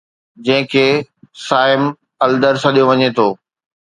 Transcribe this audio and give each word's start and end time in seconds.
جنهن 0.45 0.63
کي 0.71 0.85
صائم 1.47 1.83
الدر 2.29 2.53
سڏيو 2.63 2.85
وڃي 2.89 3.09
ٿو 3.17 3.27